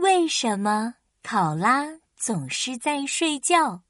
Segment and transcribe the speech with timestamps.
[0.00, 3.82] 为什么考拉总是在睡觉？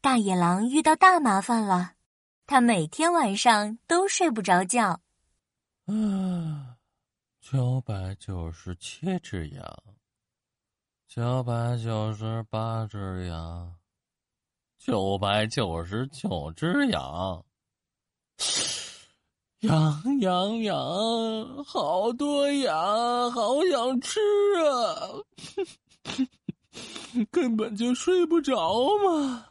[0.00, 1.96] 大野狼遇到大麻烦了，
[2.46, 5.00] 他每天晚上都睡不着觉。
[5.86, 6.76] 嗯，
[7.40, 9.82] 九百九十七只羊，
[11.06, 13.76] 九百九十八只羊，
[14.78, 17.44] 九百九十九只羊。
[19.64, 24.20] 羊羊羊，好多羊，好想吃
[24.62, 25.08] 啊！
[27.30, 29.46] 根本就睡不着嘛。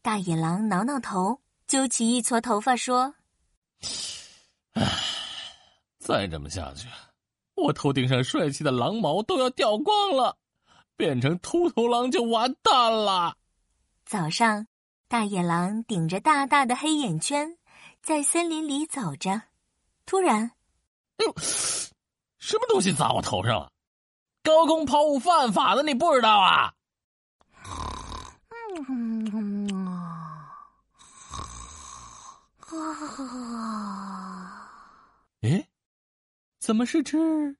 [0.00, 3.14] 大野狼挠挠头，揪起一撮头发说
[4.72, 4.90] ：“唉，
[5.98, 6.88] 再这么下去，
[7.54, 10.38] 我头顶上帅气的狼毛都要掉光了，
[10.96, 13.36] 变成秃头狼就完蛋了。”
[14.06, 14.66] 早上，
[15.08, 17.58] 大野狼顶着大大的黑眼圈，
[18.02, 19.42] 在森林里走着。
[20.08, 20.50] 突然，
[21.18, 21.34] 哎呦，
[22.38, 23.70] 什么东西砸我头上了？
[24.42, 26.72] 高空抛物犯法的，你不知道啊？
[35.42, 35.68] 哎，
[36.58, 37.58] 怎么是只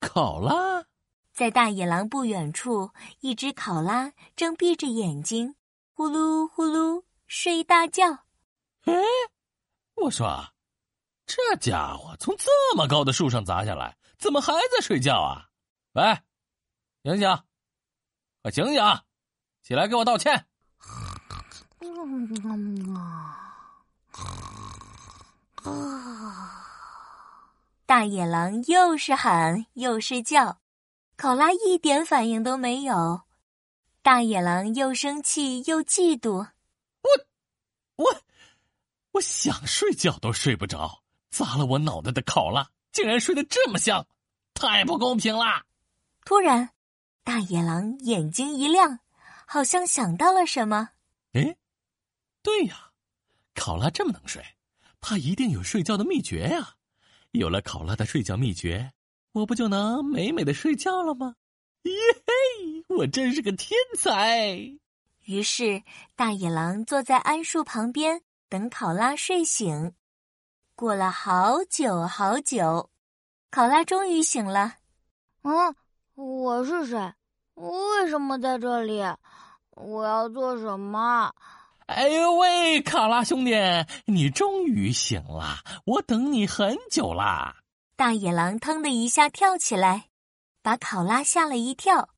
[0.00, 0.84] 考拉？
[1.32, 2.90] 在大野狼不远处，
[3.20, 5.54] 一只考拉正闭着眼睛，
[5.92, 8.24] 呼噜呼噜睡大觉。
[8.86, 8.94] 哎，
[9.94, 10.53] 我说。
[11.26, 15.48] 这家伙从这么高的树上砸下来，怎么还在睡觉啊？
[15.92, 16.02] 喂，
[17.02, 17.42] 醒醒，
[18.42, 18.82] 快醒醒，
[19.62, 20.46] 起来给我道歉！
[27.86, 30.58] 大野狼又是喊又是叫，
[31.16, 33.22] 考拉一点反应都没有。
[34.02, 36.48] 大野狼又生气又嫉妒，
[37.02, 38.20] 我，我，
[39.12, 41.03] 我想睡觉都睡不着。
[41.34, 44.06] 砸了我脑袋的考拉竟然睡得这么香，
[44.54, 45.64] 太不公平啦！
[46.24, 46.70] 突然，
[47.24, 49.00] 大野狼眼睛一亮，
[49.44, 50.90] 好像想到了什么。
[51.32, 51.56] 哎，
[52.40, 52.92] 对呀，
[53.52, 54.40] 考拉这么能睡，
[55.00, 56.74] 他一定有睡觉的秘诀呀！
[57.32, 58.92] 有了考拉的睡觉秘诀，
[59.32, 61.34] 我不就能美美的睡觉了吗？
[61.82, 64.56] 耶嘿，我真是个天才！
[65.24, 65.82] 于是，
[66.14, 69.92] 大野狼坐在桉树旁边，等考拉睡醒。
[70.76, 72.90] 过了好久好久，
[73.48, 74.74] 考拉终于醒了。
[75.42, 75.72] 嗯，
[76.16, 77.14] 我是谁？
[77.54, 79.00] 我为什么在这里？
[79.70, 81.32] 我要做什么？
[81.86, 83.52] 哎呦喂，考拉兄弟，
[84.06, 85.58] 你终于醒了！
[85.86, 87.54] 我等你很久啦！
[87.94, 90.08] 大野狼腾的一下跳起来，
[90.60, 92.08] 把考拉吓了一跳。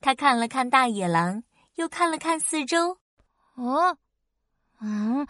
[0.00, 1.42] 他看了看大野狼，
[1.74, 2.98] 又看了看四周。
[3.56, 3.96] 哦，
[4.80, 5.26] 嗯，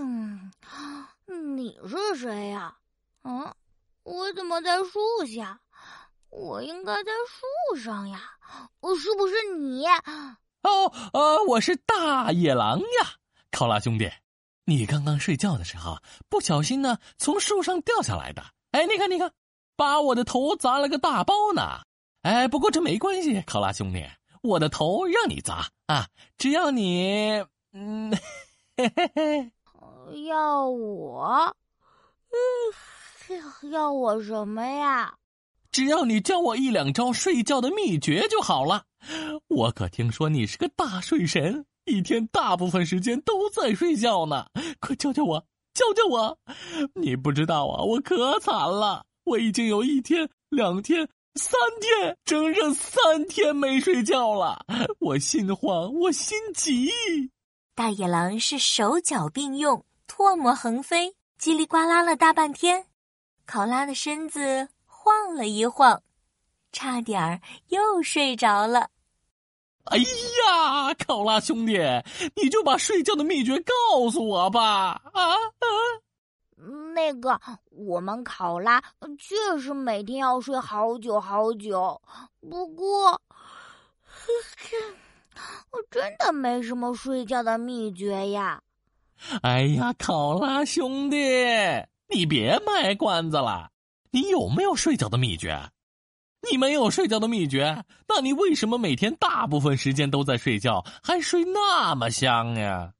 [0.00, 0.50] 你。
[0.66, 2.76] 哼，你是谁呀？
[3.24, 3.54] 嗯，
[4.02, 5.60] 我怎么在树下？
[6.30, 8.20] 我应该在树上呀！
[8.98, 9.86] 是不是你？
[10.62, 12.86] 哦，呃，我是大野狼呀，
[13.50, 14.10] 考拉兄弟，
[14.64, 15.98] 你刚刚睡觉的时候
[16.28, 18.42] 不小心呢，从树上掉下来的。
[18.72, 19.32] 哎，你看，你看，
[19.76, 21.80] 把我的头砸了个大包呢。
[22.22, 24.06] 哎，不过这没关系，考拉兄弟，
[24.42, 28.10] 我的头让你砸啊，只要你，嗯，
[28.76, 29.52] 嘿嘿嘿。
[30.26, 31.56] 要我？
[32.30, 35.14] 嗯，要我什么呀？
[35.70, 38.84] 只要你教我一两招睡觉的秘诀就好了。
[39.48, 44.46] 我可听说你是个大睡神，一天大部分时间都在睡觉呢。
[44.80, 46.38] 快教教我，教教我！
[46.94, 54.64] 你不知道啊，我可惨了，我已经有一天、两天、三天，整整三天没睡觉了。
[54.98, 56.90] 我心慌，我心急。
[57.74, 59.84] 大野狼是手脚并用。
[60.18, 62.86] 唾沫横飞，叽里呱啦了大半天，
[63.46, 66.02] 考拉的身子晃了一晃，
[66.72, 68.90] 差点儿又睡着了。
[69.84, 71.78] 哎呀，考拉兄弟，
[72.34, 75.00] 你就把睡觉的秘诀告诉我吧！
[75.12, 75.66] 啊啊，
[76.96, 77.40] 那个，
[77.70, 78.82] 我们考拉
[79.20, 82.02] 确实每天要睡好久好久，
[82.40, 83.12] 不过，
[85.70, 88.60] 我真的没什么睡觉的秘诀呀。
[89.42, 91.16] 哎呀，考拉兄弟，
[92.08, 93.70] 你别卖关子了！
[94.10, 95.70] 你有没有睡觉的秘诀？
[96.50, 102.92] 你没有睡觉的秘诀，那你为什么每天大部分时间都在睡觉，还睡那么香呀？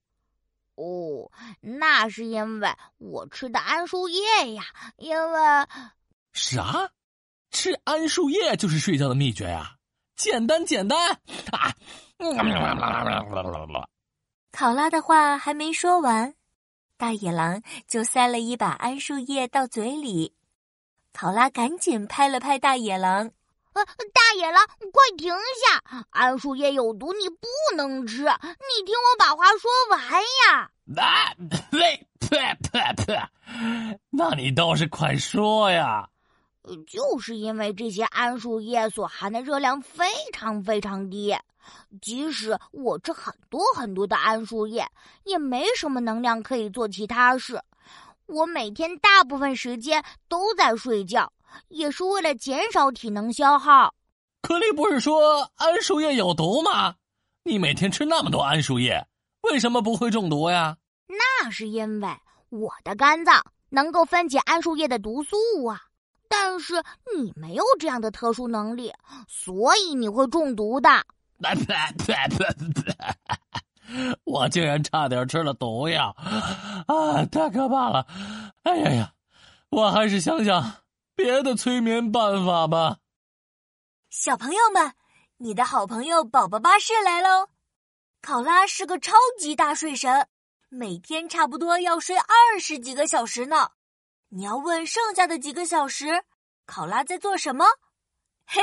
[0.75, 1.31] 哦，
[1.61, 2.69] 那是因为
[2.99, 4.65] 我吃的桉树叶呀。
[4.97, 5.41] 因为
[6.33, 6.91] 啥？
[7.51, 9.77] 吃桉树叶就是睡觉的秘诀呀？
[10.17, 10.99] 简单简单
[11.53, 11.73] 啊！
[14.59, 16.35] 考拉的话还没说完，
[16.97, 20.35] 大野狼就塞了一把桉树叶到嘴里。
[21.13, 23.31] 考拉赶紧拍了拍大野狼
[23.75, 26.03] ：“呃，大野狼，快停下！
[26.11, 27.47] 桉树叶有毒，你不
[27.77, 28.25] 能吃。
[28.25, 30.01] 你听我把话说完
[30.51, 31.33] 呀！”啊，
[31.71, 33.17] 呸呸呸呸！
[34.11, 36.09] 那你倒是快说呀！
[36.85, 41.33] 就是因为这些桉树叶所含的热量非常非常低，
[42.01, 44.87] 即使我吃很多很多的桉树叶，
[45.25, 47.61] 也没什么能量可以做其他事。
[48.27, 51.33] 我每天大部分时间都在睡觉，
[51.69, 53.95] 也是为了减少体能消耗。
[54.43, 56.95] 可丽不是说桉树叶有毒吗？
[57.43, 59.07] 你每天吃那么多桉树叶，
[59.43, 60.77] 为什么不会中毒呀？
[61.07, 62.09] 那是因为
[62.51, 65.81] 我的肝脏能够分解桉树叶的毒素啊。
[66.31, 66.75] 但是
[67.17, 68.93] 你没有这样的特殊能力，
[69.27, 70.91] 所以你会中毒的。
[74.25, 76.15] 我竟然差点吃了毒药，
[76.87, 78.07] 啊，太可怕了！
[78.65, 79.13] 哎呀呀，
[79.71, 80.83] 我还是想想
[81.15, 82.99] 别的催眠办法吧。
[84.11, 84.93] 小朋友们，
[85.39, 87.49] 你的好朋友宝宝巴士来喽！
[88.21, 90.29] 考拉是个超级大睡神，
[90.69, 93.71] 每天差不多要睡二十几个小时呢。
[94.31, 96.25] 你要问剩下的几个小时，
[96.67, 97.65] 考拉在做什么？
[98.45, 98.61] 嘿，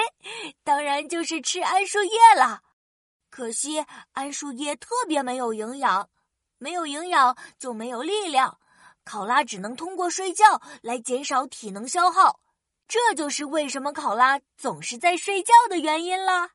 [0.63, 2.62] 当然就是吃桉树叶了。
[3.36, 6.08] 可惜桉树叶特别没有营养，
[6.58, 8.58] 没有营养就没有力量。
[9.04, 12.40] 考拉只能通过睡觉来减少体能消耗，
[12.88, 16.52] 这就是为什么考拉总是在睡觉的原因啦。